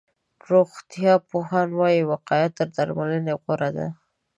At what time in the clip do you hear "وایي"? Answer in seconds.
1.79-2.01